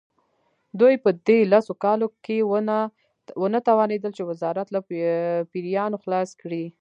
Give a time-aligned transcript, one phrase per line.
[0.79, 2.37] دوی په دې لسو کالو کې
[3.41, 4.79] ونه توانېدل چې وزارت له
[5.51, 6.65] پیریانو خلاص کړي.